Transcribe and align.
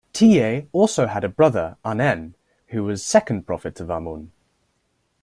Tiye 0.15 0.65
also 0.71 1.05
had 1.05 1.23
a 1.23 1.29
brother, 1.29 1.77
Anen, 1.85 2.33
who 2.69 2.83
was 2.83 3.05
Second 3.05 3.45
Prophet 3.45 3.79
of 3.79 3.91
Amun. 3.91 4.31